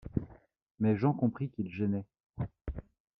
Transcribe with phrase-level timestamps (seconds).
[0.79, 2.07] Mais Jean comprit qu’il gênait.